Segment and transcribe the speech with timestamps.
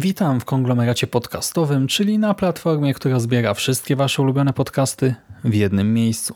[0.00, 5.94] Witam w konglomeracie podcastowym, czyli na platformie, która zbiera wszystkie Wasze ulubione podcasty w jednym
[5.94, 6.34] miejscu.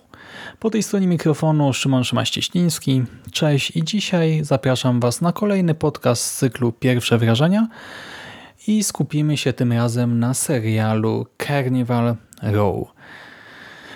[0.59, 3.05] Po tej stronie mikrofonu Szymon Szymaś-Cieśliński.
[3.33, 7.69] Cześć i dzisiaj zapraszam Was na kolejny podcast z cyklu Pierwsze Wrażenia
[8.67, 12.89] i skupimy się tym razem na serialu Carnival Row.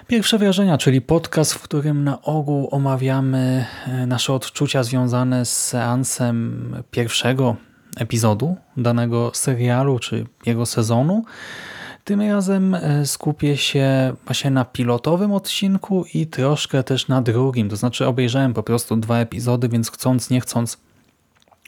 [0.06, 6.76] Pierwsze wrażenia, czyli podcast, w którym na ogół omawiamy e, nasze odczucia związane z seansem
[6.90, 7.56] pierwszego
[7.96, 11.24] epizodu danego serialu czy jego sezonu.
[12.04, 17.68] Tym razem e, skupię się właśnie na pilotowym odcinku i troszkę też na drugim.
[17.68, 20.78] To znaczy obejrzałem po prostu dwa epizody, więc chcąc, nie chcąc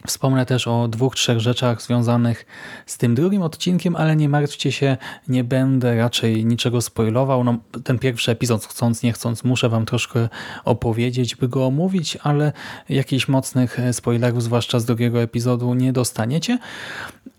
[0.07, 2.47] Wspomnę też o dwóch, trzech rzeczach związanych
[2.87, 4.97] z tym drugim odcinkiem, ale nie martwcie się,
[5.29, 7.45] nie będę raczej niczego spoilował.
[7.45, 10.29] No, ten pierwszy epizod, chcąc, nie chcąc, muszę wam troszkę
[10.65, 12.53] opowiedzieć, by go omówić, ale
[12.89, 16.59] jakichś mocnych spoilerów, zwłaszcza z drugiego epizodu, nie dostaniecie.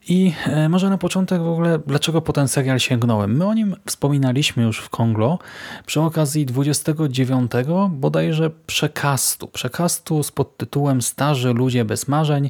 [0.09, 3.38] I e, może na początek w ogóle, dlaczego po ten serial sięgnąłem?
[3.38, 5.39] My o nim wspominaliśmy już w Konglo
[5.85, 7.52] przy okazji 29
[7.89, 9.47] bodajże przekastu.
[9.47, 12.49] Przekastu z podtytułem Starzy ludzie bez marzeń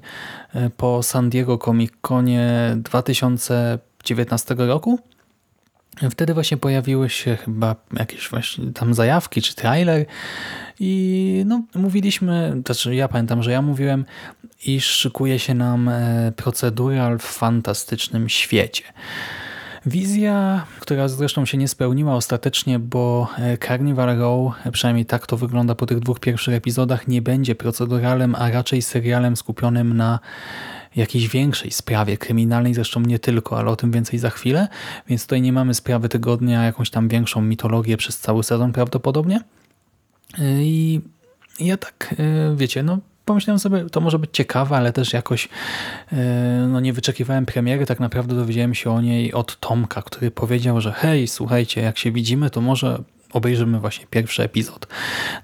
[0.53, 4.99] e, po San Diego Comic Conie 2019 roku.
[6.11, 10.05] Wtedy właśnie pojawiły się chyba jakieś właśnie tam zajawki czy trailer
[10.80, 14.05] i no mówiliśmy, znaczy ja pamiętam, że ja mówiłem,
[14.66, 18.83] iż szykuje się nam e, procedural w fantastycznym świecie.
[19.86, 25.76] Wizja, która zresztą się nie spełniła ostatecznie, bo e, Carnival Row, przynajmniej tak to wygląda
[25.76, 30.20] po tych dwóch pierwszych epizodach, nie będzie proceduralem, a raczej serialem skupionym na
[30.95, 34.67] jakiejś większej sprawie kryminalnej, zresztą nie tylko, ale o tym więcej za chwilę,
[35.08, 39.42] więc tutaj nie mamy sprawy tygodnia, jakąś tam większą mitologię przez cały sezon prawdopodobnie.
[40.39, 41.02] E, I
[41.60, 45.49] ja tak, e, wiecie, no pomyślałem sobie, to może być ciekawe, ale też jakoś
[46.67, 47.86] no nie wyczekiwałem premiery.
[47.86, 52.11] Tak naprawdę dowiedziałem się o niej od Tomka, który powiedział, że hej, słuchajcie, jak się
[52.11, 53.04] widzimy, to może
[53.34, 54.88] obejrzymy właśnie pierwszy epizod.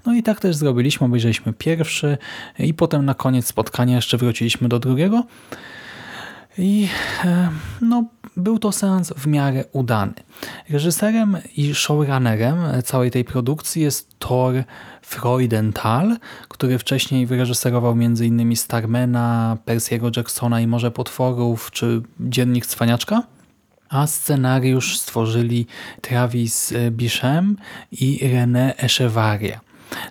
[0.06, 2.18] No i tak też zrobiliśmy, obejrzeliśmy pierwszy
[2.58, 5.24] i potem na koniec spotkania jeszcze wróciliśmy do drugiego.
[6.58, 6.88] I
[7.80, 8.04] no,
[8.36, 10.14] był to seans w miarę udany.
[10.70, 14.54] Reżyserem i showrunnerem całej tej produkcji jest Thor
[15.02, 16.16] Freudenthal,
[16.48, 18.56] który wcześniej wyreżyserował m.in.
[18.56, 23.22] Starmana, Persiego Jacksona i Morze Potworów, czy Dziennik Cwaniaczka.
[23.88, 25.66] A scenariusz stworzyli
[26.00, 27.56] Travis Bichem
[27.92, 29.60] i René Echevarria.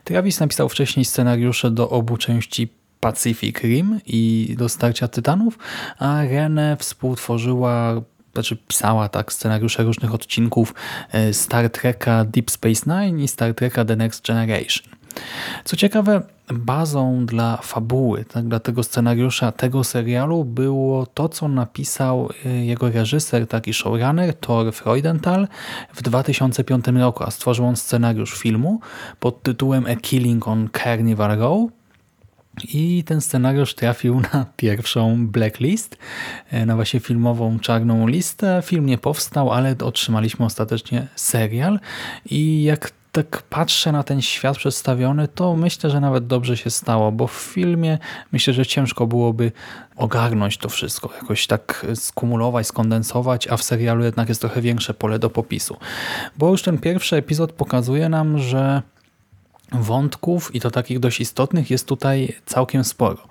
[0.04, 2.70] Travis napisał wcześniej scenariusze do obu części
[3.00, 5.58] Pacific Rim i do Starcia Tytanów,
[6.00, 8.02] a René współtworzyła
[8.34, 10.74] znaczy pisała tak scenariusze różnych odcinków
[11.12, 14.96] e, Star Treka Deep Space Nine i Star Treka The Next Generation.
[15.64, 16.22] Co ciekawe,
[16.54, 22.90] bazą dla fabuły, tak, dla tego scenariusza, tego serialu było to, co napisał e, jego
[22.90, 25.48] reżyser, taki showrunner Thor Freudenthal
[25.94, 28.80] w 2005 roku, a stworzył on scenariusz filmu
[29.20, 31.70] pod tytułem A Killing on Carnival Row,
[32.64, 35.98] i ten scenariusz trafił na pierwszą blacklist,
[36.52, 38.62] e, na właśnie filmową czarną listę.
[38.66, 41.80] Film nie powstał, ale otrzymaliśmy ostatecznie serial
[42.26, 47.12] i jak tak patrzę na ten świat przedstawiony, to myślę, że nawet dobrze się stało,
[47.12, 47.98] bo w filmie
[48.32, 49.52] myślę, że ciężko byłoby
[49.96, 55.20] ogarnąć to wszystko, jakoś tak skumulować, skondensować, a w serialu jednak jest trochę większe pole
[55.20, 55.78] do popisu.
[56.38, 58.82] Bo już ten pierwszy epizod pokazuje nam, że
[59.72, 63.28] wątków i to takich dość istotnych jest tutaj całkiem sporo.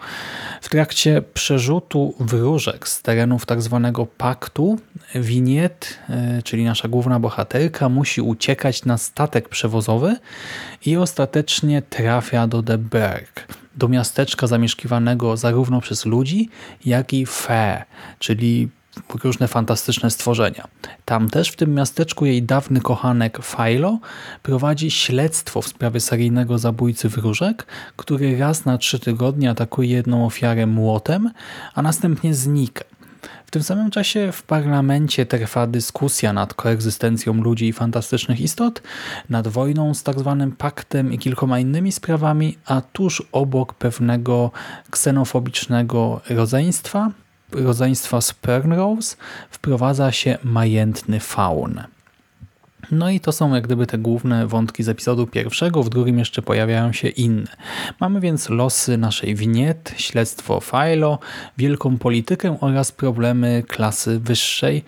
[0.61, 4.79] W trakcie przerzutu wróżek z terenów tak zwanego paktu
[5.15, 10.17] Winiet, e, czyli nasza główna bohaterka, musi uciekać na statek przewozowy
[10.87, 13.47] i ostatecznie trafia do The Berg,
[13.77, 16.49] do miasteczka zamieszkiwanego zarówno przez ludzi,
[16.85, 17.85] jak i Fe,
[18.19, 18.69] czyli
[19.25, 20.69] różne fantastyczne stworzenia.
[21.05, 23.99] Tam też w tym miasteczku jej dawny kochanek Philo
[24.43, 30.67] prowadzi śledztwo w sprawie seryjnego zabójcy wróżek, który raz na trzy tygodnie atakuje jedną ofiarę
[30.67, 31.31] młotem,
[31.75, 32.85] a następnie znika.
[33.47, 38.83] W tym samym czasie w parlamencie trwa dyskusja nad koegzystencją ludzi i fantastycznych istot,
[39.31, 44.51] nad wojną z tak zwanym paktem i kilkoma innymi sprawami, a tuż obok pewnego
[44.91, 47.11] ksenofobicznego rodzeństwa
[47.55, 49.17] rodzeństwa Spernrose
[49.51, 51.81] wprowadza się majętny faun.
[52.91, 56.43] No i to są jak gdyby te główne wątki z epizodu pierwszego, w drugim jeszcze
[56.43, 57.57] pojawiają się inne.
[58.01, 61.19] Mamy więc losy naszej winiet, śledztwo Philo,
[61.59, 64.85] wielką politykę oraz problemy klasy wyższej,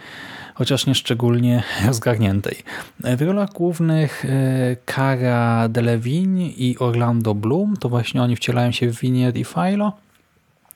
[0.54, 2.56] chociaż nie szczególnie rozgarniętej.
[3.00, 9.00] W rolach głównych e, Cara Delevingne i Orlando Bloom, to właśnie oni wcielają się w
[9.00, 10.05] Winiet i Philo.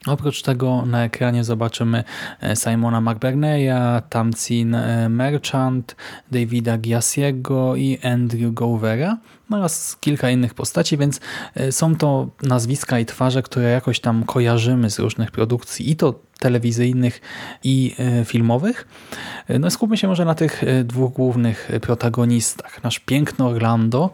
[0.06, 2.04] Oprócz tego na ekranie zobaczymy
[2.40, 5.96] e, Simona McBurneya, Tamsin e, Merchant,
[6.30, 9.18] Davida Giasiego i Andrew Govera
[9.50, 11.20] oraz kilka innych postaci, więc
[11.54, 16.20] e, są to nazwiska i twarze, które jakoś tam kojarzymy z różnych produkcji i to
[16.40, 17.20] telewizyjnych
[17.64, 18.88] i filmowych.
[19.60, 22.82] No skupmy się może na tych dwóch głównych protagonistach.
[22.84, 24.10] Nasz piękny Orlando,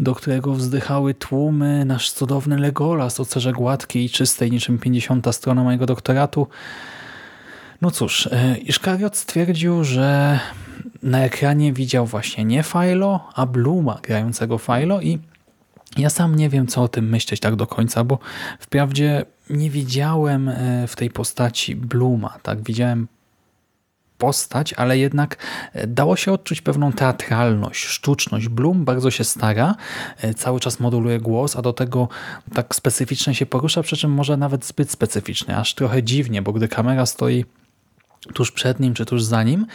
[0.00, 5.62] do którego wzdychały tłumy, nasz cudowny Legolas o cerze gładkiej i czystej niczym 50 strona
[5.62, 6.46] mojego doktoratu.
[7.80, 8.28] No cóż,
[8.62, 10.40] Iszkariot stwierdził, że
[11.02, 15.18] na ekranie widział właśnie nie Philo, a Bluma grającego Philo i
[15.96, 18.18] ja sam nie wiem, co o tym myśleć tak do końca, bo
[18.60, 20.50] wprawdzie nie widziałem
[20.88, 22.62] w tej postaci Bluma, tak?
[22.62, 23.08] Widziałem
[24.18, 25.36] postać, ale jednak
[25.72, 28.48] e, dało się odczuć pewną teatralność, sztuczność.
[28.48, 29.74] Bloom bardzo się stara,
[30.20, 32.08] e, cały czas moduluje głos, a do tego
[32.54, 36.68] tak specyficznie się porusza, przy czym może nawet zbyt specyficznie, aż trochę dziwnie, bo gdy
[36.68, 37.44] kamera stoi
[38.34, 39.66] tuż przed nim czy tuż za nim,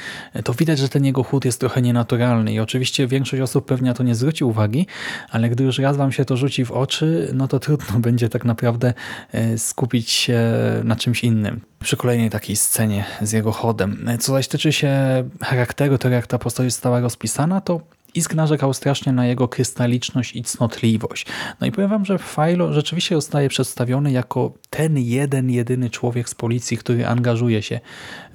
[0.43, 3.93] to widać, że ten jego chód jest trochę nienaturalny i oczywiście większość osób pewnie na
[3.93, 4.87] to nie zwróci uwagi,
[5.29, 8.45] ale gdy już raz wam się to rzuci w oczy, no to trudno będzie tak
[8.45, 8.93] naprawdę
[9.31, 10.41] e, skupić się
[10.83, 14.09] na czymś innym przy kolejnej takiej scenie z jego chodem.
[14.19, 14.93] Co zaś tyczy się
[15.41, 17.81] charakteru, to jak ta postać została rozpisana, to
[18.15, 21.25] Isk narzekał strasznie na jego krystaliczność i cnotliwość.
[21.61, 26.35] No i powiem wam, że Philo rzeczywiście zostaje przedstawiony jako ten jeden, jedyny człowiek z
[26.35, 27.79] policji, który angażuje się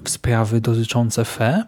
[0.05, 1.65] w sprawy dotyczące Fe,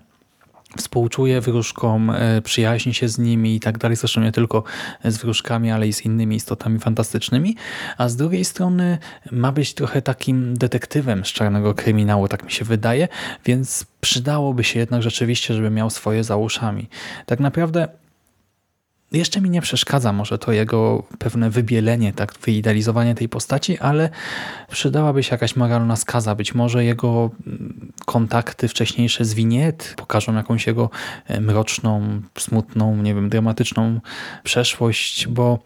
[0.76, 4.64] współczuje wróżkom, e, przyjaźni się z nimi i tak dalej, zresztą nie tylko
[5.04, 7.56] z wróżkami, ale i z innymi istotami fantastycznymi,
[7.98, 8.98] a z drugiej strony
[9.32, 13.08] ma być trochę takim detektywem z czarnego kryminału, tak mi się wydaje,
[13.44, 16.88] więc przydałoby się jednak rzeczywiście, żeby miał swoje za uszami.
[17.26, 17.88] Tak naprawdę
[19.12, 24.10] jeszcze mi nie przeszkadza może to jego pewne wybielenie, tak, wyidealizowanie tej postaci, ale
[24.70, 26.34] przydałaby się jakaś moralna skaza.
[26.34, 30.90] Być może jego mm, kontakty wcześniejsze z Winiet pokażą jakąś jego
[31.26, 34.00] e, mroczną, smutną, nie wiem, dramatyczną
[34.44, 35.58] przeszłość, bo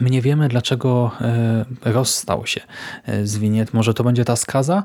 [0.00, 2.60] My nie wiemy, dlaczego e, rozstał się
[3.06, 3.74] e, z Winiet.
[3.74, 4.82] Może to będzie ta skaza?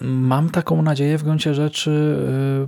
[0.00, 2.16] Mam taką nadzieję w gruncie rzeczy,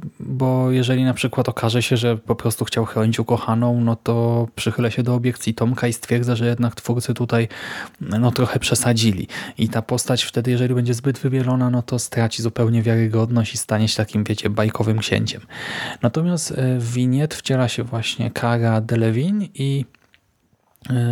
[0.03, 4.49] e, bo jeżeli na przykład okaże się, że po prostu chciał chronić ukochaną, no to
[4.55, 7.49] przychylę się do obiekcji Tomka i stwierdzę, że jednak twórcy tutaj
[8.01, 9.29] no, trochę przesadzili.
[9.59, 13.89] I ta postać wtedy, jeżeli będzie zbyt wybielona, no to straci zupełnie wiarygodność i stanie
[13.89, 15.41] się takim, wiecie, bajkowym księciem.
[16.03, 19.85] Natomiast w Winiet wciela się właśnie Cara Delevingne i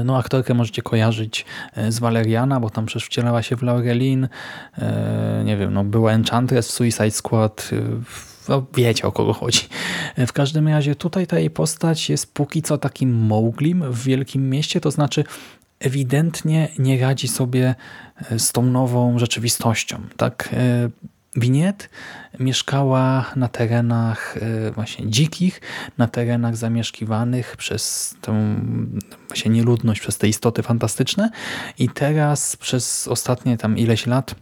[0.05, 1.45] no, aktorkę możecie kojarzyć
[1.75, 4.29] e, z Valeriana, bo tam przecież wcielała się w Laurelin.
[4.79, 7.71] E, nie wiem, no, była Enchantress w Suicide Squad.
[8.49, 9.61] No, wiecie o kogo chodzi.
[10.17, 14.81] W każdym razie tutaj ta jej postać jest póki co takim Mowglim w wielkim mieście,
[14.81, 15.25] to znaczy
[15.81, 17.75] ewidentnie nie radzi sobie
[18.39, 20.01] z tą nową rzeczywistością.
[20.17, 20.49] Tak?
[21.41, 21.91] Winiet
[22.39, 25.61] mieszkała na terenach e, właśnie dzikich,
[25.99, 28.57] na terenach zamieszkiwanych przez tę
[29.29, 31.31] właśnie nieludność, przez te istoty fantastyczne.
[31.79, 34.35] I teraz przez ostatnie tam ileś lat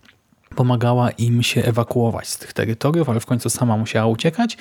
[0.56, 4.56] pomagała im się ewakuować z tych terytoriów, ale w końcu sama musiała uciekać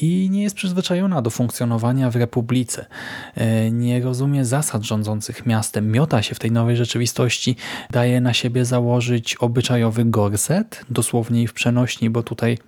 [0.00, 2.86] i nie jest przyzwyczajona do funkcjonowania w republice.
[3.34, 7.56] E, nie rozumie zasad rządzących miastem, miota się w tej nowej rzeczywistości,
[7.90, 12.58] daje na siebie założyć obyczajowy gorset, dosłownie w przenośni, bo tutaj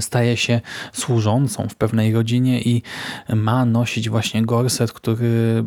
[0.00, 0.60] staje się
[0.92, 2.82] służącą w pewnej rodzinie i
[3.28, 5.64] ma nosić właśnie gorset, który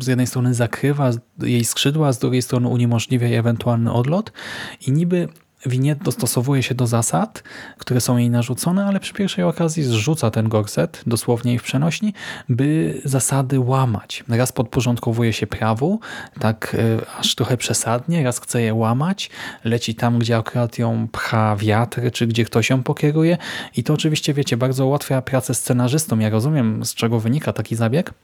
[0.00, 1.10] z jednej strony zakrywa
[1.42, 4.32] jej skrzydła, z drugiej strony uniemożliwia jej ewentualny odlot
[4.86, 5.28] i niby
[5.66, 7.42] Winiet dostosowuje się do zasad,
[7.78, 12.14] które są jej narzucone, ale przy pierwszej okazji zrzuca ten gorset, dosłownie i w przenośni,
[12.48, 14.24] by zasady łamać.
[14.28, 16.00] Raz podporządkowuje się prawu,
[16.40, 19.30] tak e, aż trochę przesadnie, raz chce je łamać,
[19.64, 23.38] leci tam, gdzie akurat ją pcha wiatr, czy gdzie ktoś ją pokieruje
[23.76, 26.20] i to oczywiście, wiecie, bardzo ułatwia pracę scenarzystom.
[26.20, 28.14] Ja rozumiem, z czego wynika taki zabieg,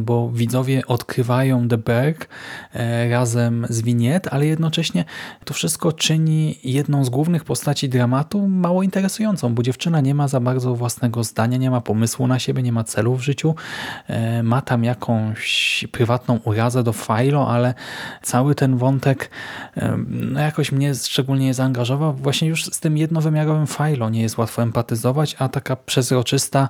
[0.00, 2.28] bo widzowie odkrywają The Berg
[2.74, 5.04] e, razem z Winiet, ale jednocześnie
[5.44, 10.40] to wszystko czyni jedną z głównych postaci dramatu mało interesującą, bo dziewczyna nie ma za
[10.40, 13.54] bardzo własnego zdania, nie ma pomysłu na siebie, nie ma celu w życiu,
[14.08, 17.74] e, ma tam jakąś prywatną urazę do Philo, ale
[18.22, 19.30] cały ten wątek
[20.08, 22.14] no jakoś mnie szczególnie nie zaangażował.
[22.14, 26.68] Właśnie już z tym jednowymiarowym Philo nie jest łatwo empatyzować, a taka przezroczysta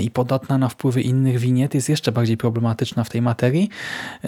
[0.00, 3.68] i podatna na wpływy innych winiet jest jeszcze bardziej problematyczna w tej materii.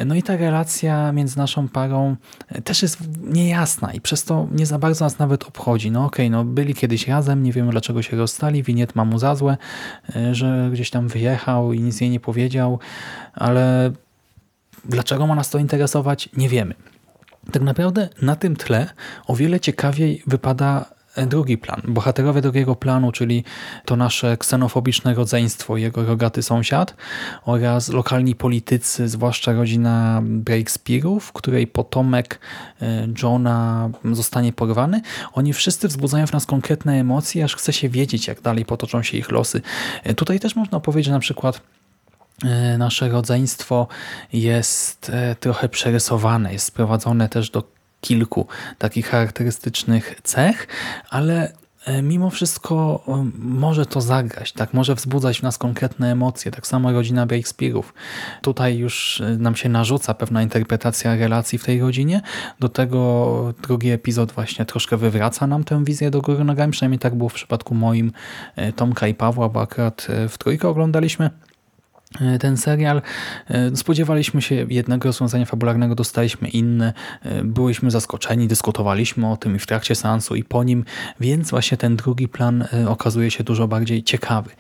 [0.07, 2.17] No i ta relacja między naszą parą
[2.65, 5.91] też jest niejasna i przez to nie za bardzo nas nawet obchodzi.
[5.91, 9.19] No okej, okay, no byli kiedyś razem, nie wiemy dlaczego się rozstali, winiet ma mu
[9.19, 9.57] za złe,
[10.33, 12.79] że gdzieś tam wyjechał i nic jej nie powiedział,
[13.35, 13.93] ale
[14.85, 16.75] dlaczego ma nas to interesować, nie wiemy.
[17.53, 18.87] Tak naprawdę na tym tle
[19.27, 20.96] o wiele ciekawiej wypada
[21.27, 21.83] drugi plan.
[21.85, 23.45] Bohaterowie drugiego planu, czyli
[23.85, 26.95] to nasze ksenofobiczne rodzeństwo, jego rogaty sąsiad
[27.45, 32.41] oraz lokalni politycy, zwłaszcza rodzina Breakspearów, której potomek
[32.83, 35.01] e, Johna zostanie porwany.
[35.33, 39.19] Oni wszyscy wzbudzają w nas konkretne emocje, aż chce się wiedzieć, jak dalej potoczą się
[39.19, 39.61] ich losy.
[40.05, 41.61] E, tutaj też można powiedzieć, że na przykład
[42.45, 43.89] e, nasze rodzeństwo
[44.33, 47.76] jest trochę przerysowane, jest sprowadzone też do
[48.07, 48.47] kilku
[48.79, 50.67] takich charakterystycznych cech,
[51.11, 51.53] ale
[51.85, 54.75] e, mimo wszystko e, może to zagrać, tak?
[54.75, 57.95] może wzbudzać w nas konkretne emocje, tak samo rodzina Breakspearów.
[58.43, 62.21] Tutaj już e, nam się narzuca pewna interpretacja relacji w tej rodzinie,
[62.61, 67.15] do tego drugi epizod właśnie troszkę wywraca nam tę wizję do góry nogami, przynajmniej tak
[67.15, 68.13] było w przypadku moim
[68.77, 71.56] Tomka i Pawła, bo akurat w trójkę oglądaliśmy E,
[72.41, 73.03] ten serial.
[73.49, 76.93] E, spodziewaliśmy się jednego rozwiązania fabularnego, dostaliśmy inne,
[77.23, 80.85] e, byliśmy zaskoczeni, dyskutowaliśmy o tym i w trakcie seansu i po nim,
[81.21, 84.51] więc właśnie ten drugi plan okazuje się dużo bardziej ciekawy.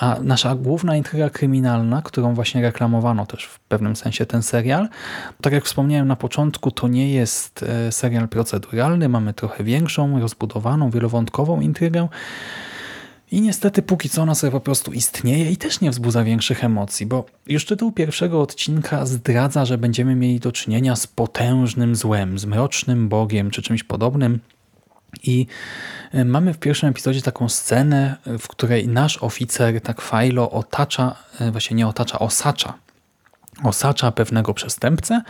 [0.00, 4.88] A nasza główna intryga kryminalna, którą właśnie reklamowano też w pewnym sensie ten serial,
[5.40, 11.60] tak jak wspomniałem na początku, to nie jest serial proceduralny, mamy trochę większą, rozbudowaną, wielowątkową
[11.60, 12.08] intrygę,
[13.30, 17.06] i niestety póki co ona sobie po prostu istnieje i też nie wzbudza większych emocji,
[17.06, 22.44] bo już tytuł pierwszego odcinka zdradza, że będziemy mieli do czynienia z potężnym złem, z
[22.44, 24.40] mrocznym bogiem czy czymś podobnym.
[25.22, 25.46] I
[26.12, 31.50] e, mamy w pierwszym epizodzie taką scenę, w której nasz oficer, tak Fajlo, otacza, e,
[31.50, 32.74] właśnie nie otacza, osacza
[33.64, 35.22] osacza pewnego przestępcę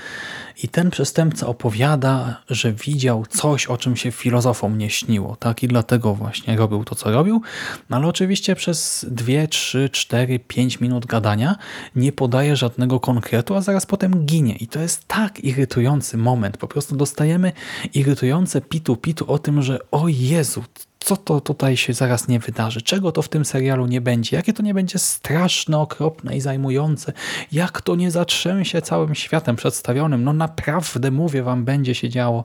[0.63, 5.37] i ten przestępca opowiada, że widział coś, o czym się filozofom nie śniło.
[5.37, 5.63] Tak?
[5.63, 7.43] I dlatego właśnie robił to, co robił.
[7.91, 11.57] No ale oczywiście przez 2, 3, 4, 5 minut gadania
[11.97, 14.57] nie podaje żadnego konkretu, a zaraz potem ginie.
[14.57, 16.57] I to jest tak irytujący moment.
[16.57, 17.53] Po prostu dostajemy
[17.95, 20.65] irytujące pitu-pitu o tym, że o Jezu,
[21.01, 24.53] co to tutaj się zaraz nie wydarzy, czego to w tym serialu nie będzie, jakie
[24.53, 27.13] to nie będzie straszne, okropne i zajmujące,
[27.53, 30.25] jak to nie zatrzęsie całym światem przedstawionym.
[30.25, 32.45] No naprawdę, mówię wam, będzie się działo.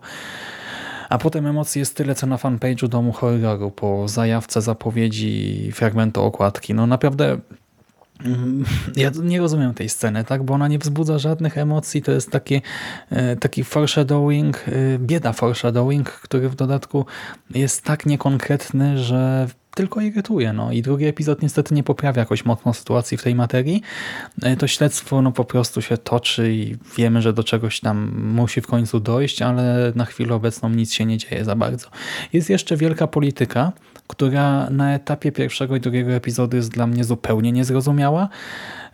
[1.10, 6.74] A potem emocji jest tyle, co na fanpage'u Domu Horroru po zajawce zapowiedzi fragmentu okładki.
[6.74, 7.38] No naprawdę.
[8.96, 12.62] Ja nie rozumiem tej sceny, tak, bo ona nie wzbudza żadnych emocji, to jest taki,
[13.10, 17.06] e, taki foreshadowing, e, bieda foreshadowing, który w dodatku
[17.56, 20.54] jest tak niekonkretny, że tylko irytuje.
[20.54, 20.72] No.
[20.72, 23.82] I drugi epizod niestety nie poprawia jakoś mocno sytuacji w tej materii.
[24.42, 28.62] E, to śledztwo no, po prostu się toczy i wiemy, że do czegoś tam musi
[28.62, 31.88] w końcu dojść, ale na chwilę obecną nic się nie dzieje za bardzo.
[32.34, 33.72] Jest jeszcze wielka polityka,
[34.08, 38.30] która na etapie pierwszego i drugiego epizodu jest dla mnie zupełnie niezrozumiała.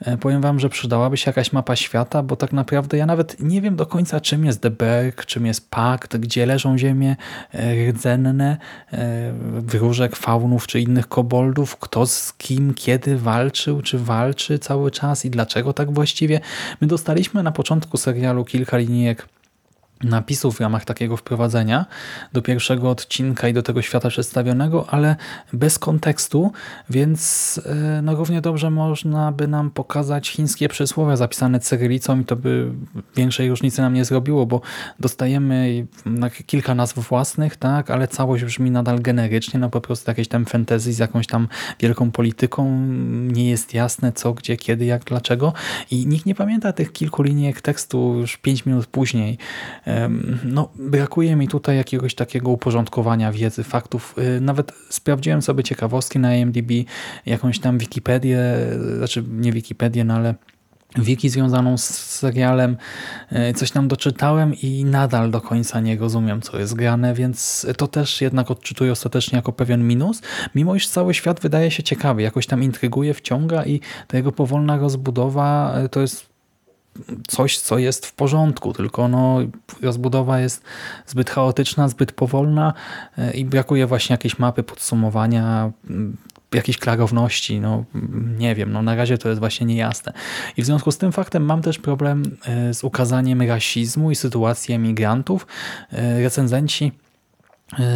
[0.02, 3.62] E, powiem wam, że przydałaby się jakaś mapa świata, bo tak naprawdę ja nawet nie
[3.62, 7.16] wiem do końca czym jest The Berg, czym jest Pakt, gdzie leżą ziemie
[7.54, 8.58] e, rdzenne,
[8.94, 15.26] e, wróżek, faunów czy innych koboldów, kto z kim, kiedy walczył, czy walczy cały czas
[15.26, 16.40] i dlaczego tak właściwie.
[16.82, 19.28] My dostaliśmy na początku serialu kilka linijek
[20.04, 21.86] napisów w ramach takiego wprowadzenia
[22.34, 25.16] do pierwszego odcinka i do tego świata przedstawionego, ale
[25.54, 26.52] bez kontekstu,
[26.90, 32.36] więc e, no równie dobrze można by nam pokazać chińskie przysłowie zapisane cyrylicą i to
[32.36, 32.72] by
[33.16, 34.62] większej różnicy nam nie zrobiło, bo
[35.00, 35.88] dostajemy
[36.46, 40.94] kilka nazw własnych, tak, ale całość brzmi nadal generycznie, no po prostu jakieś tam fantasy
[40.94, 41.48] z jakąś tam
[41.80, 42.82] wielką polityką,
[43.12, 45.54] nie jest jasne co, gdzie, kiedy, jak, dlaczego
[45.92, 49.38] i nikt nie pamięta tych kilku linijek tekstu już pięć minut później,
[50.44, 54.16] no, brakuje mi tutaj jakiegoś takiego uporządkowania wiedzy, faktów.
[54.38, 56.72] Y, nawet sprawdziłem sobie ciekawostki na IMDb,
[57.26, 58.40] jakąś tam Wikipedię,
[58.98, 60.36] znaczy nie Wikipedię, no ale
[60.98, 62.78] wiki związaną z serialem,
[63.30, 67.88] e, coś tam doczytałem i nadal do końca nie rozumiem, co jest grane, więc to
[67.88, 70.22] też jednak odczytuję ostatecznie jako pewien minus,
[70.56, 74.78] mimo iż cały świat wydaje się ciekawy, jakoś tam intryguje, wciąga i ta jego powolna
[74.78, 76.31] rozbudowa e, to jest
[77.28, 79.40] coś, co jest w porządku, tylko no,
[79.82, 80.64] rozbudowa jest
[81.08, 82.74] zbyt chaotyczna, zbyt powolna
[83.18, 85.72] e, i brakuje właśnie jakiejś mapy podsumowania,
[86.54, 87.84] jakiejś klarowności, no
[88.38, 90.14] nie wiem, no na razie to jest właśnie niejasne.
[90.58, 94.76] I w związku z tym faktem mam też problem e, z ukazaniem rasizmu i sytuacji
[94.76, 95.48] emigrantów.
[95.92, 96.92] E, recenzenci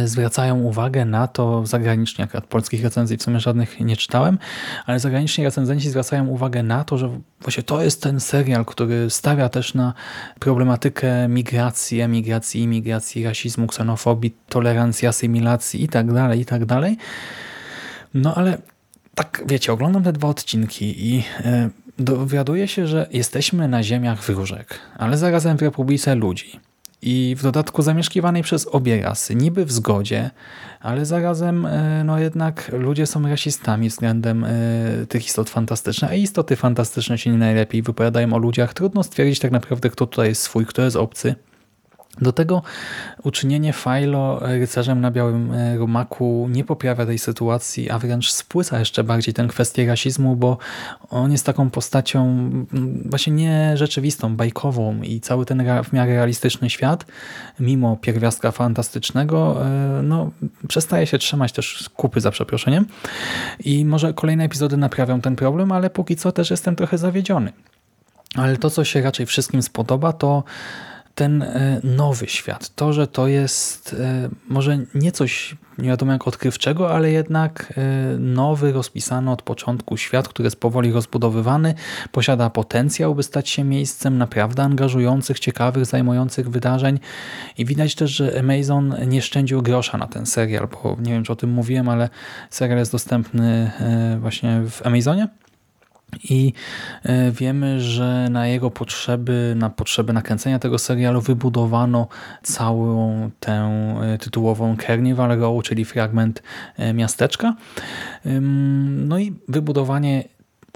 [0.04, 4.38] zwracają uwagę na to zagranicznie, akurat polskich recenzji w sumie żadnych nie czytałem,
[4.86, 9.48] ale zagraniczni recenzenci zwracają uwagę na to, że właśnie to jest ten serial, który stawia
[9.48, 9.94] też na
[10.38, 16.92] problematykę migracji, emigracji, imigracji, rasizmu, ksenofobii, tolerancji, asymilacji itd., tak itd., tak
[18.14, 18.58] no ale
[19.14, 24.78] tak, wiecie, oglądam te dwa odcinki i e, dowiaduję się, że jesteśmy na ziemiach wróżek,
[24.98, 26.60] ale zarazem w Republice ludzi.
[27.02, 30.30] I w dodatku zamieszkiwanej przez obie rasy, niby w zgodzie,
[30.80, 34.50] ale zarazem e, no jednak ludzie są rasistami względem e,
[35.08, 38.74] tych istot fantastycznych, a istoty fantastyczne się nie najlepiej wypowiadają o ludziach.
[38.74, 41.34] Trudno stwierdzić tak naprawdę, kto tutaj jest swój, kto jest obcy.
[42.20, 42.62] Do tego
[43.22, 49.04] uczynienie Philo rycerzem na białym e, rumaku nie poprawia tej sytuacji, a wręcz spłyca jeszcze
[49.04, 50.58] bardziej tę kwestię rasizmu, bo
[51.10, 52.50] on jest taką postacią
[53.04, 57.06] właśnie nie rzeczywistą, bajkową i cały ten w miarę realistyczny świat,
[57.60, 60.30] mimo pierwiastka fantastycznego, e, no,
[60.68, 62.86] przestaje się trzymać też kupy za przeproszeniem
[63.60, 67.52] i może kolejne epizody naprawią ten problem, ale póki co też jestem trochę zawiedziony.
[68.34, 70.44] Ale to, co się raczej wszystkim spodoba, to
[71.16, 72.74] ten e, nowy świat.
[72.74, 78.18] To, że to jest e, może nie coś nie wiadomo jak odkrywczego, ale jednak e,
[78.18, 81.74] nowy, rozpisany od początku świat, który jest powoli rozbudowywany,
[82.12, 86.98] posiada potencjał, by stać się miejscem naprawdę angażujących, ciekawych, zajmujących wydarzeń
[87.58, 91.32] i widać też, że Amazon nie szczędził grosza na ten serial, bo nie wiem, czy
[91.32, 92.08] o tym mówiłem, ale
[92.50, 93.70] serial jest dostępny
[94.20, 95.28] właśnie w Amazonie
[96.24, 96.52] i
[97.02, 102.08] e, wiemy, że na jego potrzeby, na potrzeby nakręcenia tego serialu wybudowano
[102.42, 103.52] całą tę
[104.02, 106.42] e, tytułową Carnival Row, czyli fragment
[106.76, 107.54] e, miasteczka.
[109.06, 110.24] No i wybudowanie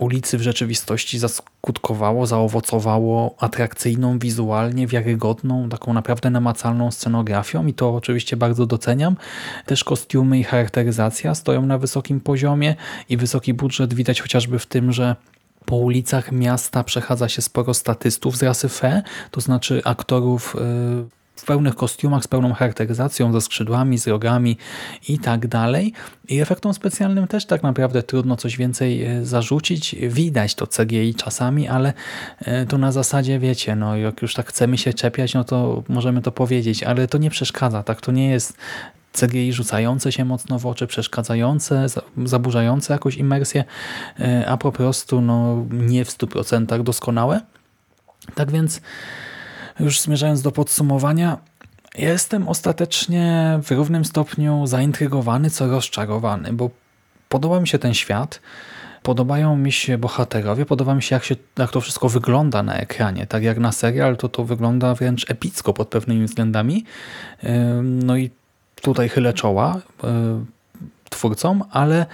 [0.01, 8.37] ulicy w rzeczywistości zaskutkowało, zaowocowało atrakcyjną, wizualnie wiarygodną, taką naprawdę namacalną scenografią i to oczywiście
[8.37, 9.17] bardzo doceniam.
[9.67, 12.77] Też kostiumy i charakteryzacja stoją na wysokim poziomie
[13.09, 15.17] i wysoki budżet widać chociażby w tym, że
[15.65, 20.57] po ulicach miasta przechadza się sporo statystów z rasy Fe, to znaczy aktorów
[21.07, 24.57] y, w pełnych kostiumach, z pełną charakteryzacją, ze skrzydłami, z rogami
[25.09, 25.93] i tak dalej.
[26.29, 29.97] I efektom specjalnym też tak naprawdę trudno coś więcej e, zarzucić.
[30.01, 31.93] Widać to CGI czasami, ale
[32.39, 36.23] e, to na zasadzie, wiecie, no jak już tak chcemy się czepiać, no to możemy
[36.23, 38.01] to powiedzieć, ale to nie przeszkadza, tak?
[38.01, 38.59] To nie jest
[39.13, 41.87] CGI rzucające się mocno w oczy, przeszkadzające,
[42.25, 43.65] zaburzające jakąś imersję,
[44.21, 47.41] e, a po prostu no, nie w 100% doskonałe.
[48.35, 48.81] Tak więc
[49.81, 51.39] już zmierzając do podsumowania,
[51.99, 56.71] jestem ostatecznie w równym stopniu zaintrygowany, co rozczarowany, bo
[57.29, 58.41] podoba mi się ten świat,
[59.03, 63.27] podobają mi się bohaterowie, podoba mi się jak, się jak to wszystko wygląda na ekranie.
[63.27, 66.85] Tak jak na serial, to to wygląda wręcz epicko pod pewnymi względami.
[67.83, 68.31] No i
[68.83, 69.81] tutaj chylę czoła
[71.11, 72.07] twórcom, ale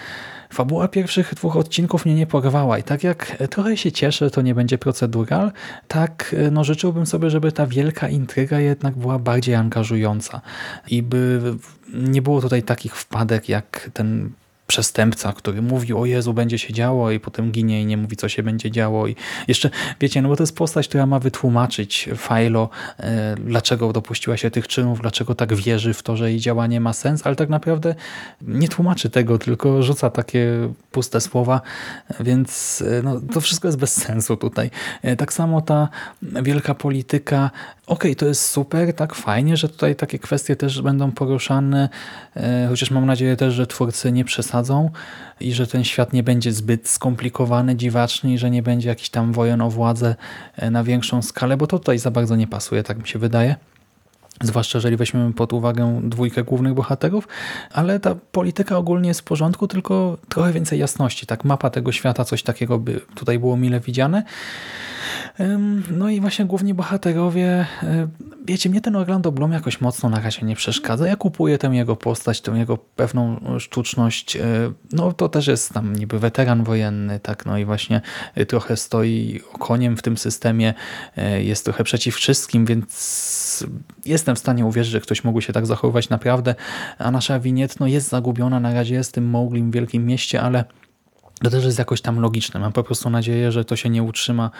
[0.50, 4.54] Fabuła pierwszych dwóch odcinków mnie nie porwała i tak jak trochę się cieszę, to nie
[4.54, 5.52] będzie procedural,
[5.88, 10.40] tak no życzyłbym sobie, żeby ta wielka intryga jednak była bardziej angażująca
[10.90, 11.40] i by
[11.94, 14.30] nie było tutaj takich wpadek jak ten
[14.66, 18.28] przestępca, który mówi, o Jezu, będzie się działo i potem ginie i nie mówi, co
[18.28, 19.06] się będzie działo.
[19.06, 19.16] I
[19.48, 22.68] jeszcze, wiecie, no bo to jest postać, która ma wytłumaczyć Filo,
[23.00, 26.92] e, dlaczego dopuściła się tych czynów, dlaczego tak wierzy w to, że jej działanie ma
[26.92, 27.94] sens, ale tak naprawdę
[28.42, 31.60] nie tłumaczy tego, tylko rzuca takie puste słowa,
[32.20, 34.70] więc e, no, to wszystko jest bez sensu tutaj.
[35.02, 35.88] E, tak samo ta
[36.22, 37.50] wielka polityka,
[37.86, 41.88] okej, okay, to jest super, tak fajnie, że tutaj takie kwestie też będą poruszane,
[42.68, 44.55] chociaż mam nadzieję też, że twórcy nie przesadzą
[45.40, 49.32] i że ten świat nie będzie zbyt skomplikowany, dziwaczny i że nie będzie jakiś tam
[49.32, 50.14] wojen o władzę
[50.56, 53.56] e, na większą skalę, bo to tutaj za bardzo nie pasuje, tak mi się wydaje.
[54.42, 57.28] Zwłaszcza jeżeli weźmiemy pod uwagę dwójkę głównych bohaterów,
[57.72, 61.26] ale ta polityka ogólnie jest w porządku, tylko trochę więcej jasności.
[61.26, 64.22] Tak, mapa tego świata, coś takiego by tutaj było mile widziane.
[65.90, 67.66] No i właśnie główni bohaterowie,
[68.46, 71.06] wiecie, mnie ten Orlando Bloom jakoś mocno na razie nie przeszkadza.
[71.06, 74.36] Ja kupuję tę jego postać, tę jego pewną sztuczność.
[74.36, 74.40] y,
[74.92, 78.00] No to też jest tam niby weteran wojenny, tak, no i właśnie
[78.38, 80.74] y, trochę stoi koniem w tym systemie,
[81.18, 83.66] y, jest trochę przeciw wszystkim, więc
[84.26, 86.54] jestem w stanie uwierzyć, że ktoś mógł się tak zachowywać naprawdę,
[86.98, 90.64] a nasza winiet no, jest zagubiona, na razie jest tym Mowglim w wielkim mieście, ale
[91.42, 92.60] to też jest jakoś tam logiczne.
[92.60, 94.50] Mam po prostu nadzieję, że to się nie utrzyma,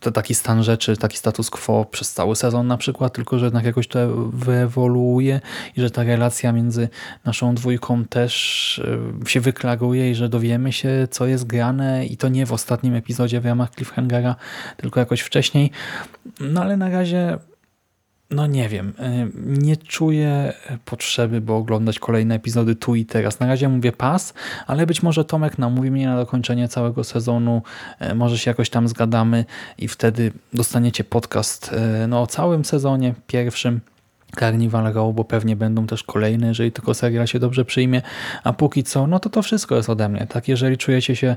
[0.00, 3.64] to taki stan rzeczy, taki status quo przez cały sezon na przykład, tylko że jednak
[3.64, 3.98] jakoś to
[4.32, 5.40] wyewoluuje
[5.76, 6.88] i że ta relacja między
[7.24, 8.78] naszą dwójką też
[9.26, 12.94] y, się wyklaruje i że dowiemy się, co jest grane i to nie w ostatnim
[12.94, 14.36] epizodzie w ramach Cliffhangera,
[14.76, 15.70] tylko jakoś wcześniej.
[16.40, 17.38] No ale na razie
[18.34, 20.52] no nie wiem, y, nie czuję
[20.84, 23.40] potrzeby, by oglądać kolejne epizody tu i teraz.
[23.40, 24.34] Na razie mówię pas,
[24.66, 27.62] ale być może Tomek namówi mnie na dokończenie całego sezonu,
[28.02, 29.44] y, może się jakoś tam zgadamy
[29.78, 31.72] i wtedy dostaniecie podcast
[32.04, 33.80] y, no, o całym sezonie pierwszym.
[34.34, 38.02] Carnival Row, bo pewnie będą też kolejne, jeżeli tylko serial się dobrze przyjmie,
[38.44, 40.26] a póki co, no to to wszystko jest ode mnie.
[40.26, 41.36] Tak, jeżeli czujecie się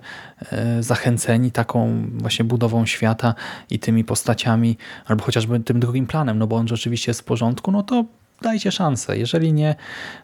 [0.51, 3.35] e, zachęceni taką właśnie budową świata
[3.69, 7.71] i tymi postaciami, albo chociażby tym drugim planem, no bo on rzeczywiście jest w porządku,
[7.71, 8.05] no to
[8.41, 9.17] dajcie szansę.
[9.17, 9.75] Jeżeli nie,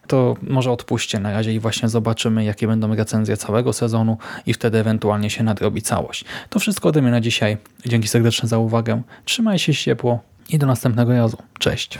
[0.07, 4.77] to może odpuśćcie na razie i właśnie zobaczymy, jakie będą recenzje całego sezonu i wtedy
[4.77, 6.25] ewentualnie się nadrobi całość.
[6.49, 7.57] To wszystko ode mnie na dzisiaj.
[7.86, 9.01] Dzięki serdeczne za uwagę.
[9.25, 11.38] Trzymaj się ciepło i do następnego razu.
[11.59, 11.99] Cześć.